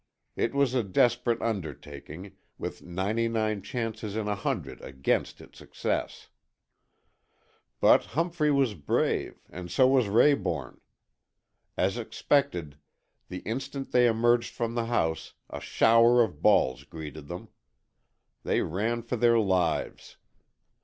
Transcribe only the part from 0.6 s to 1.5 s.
a desperate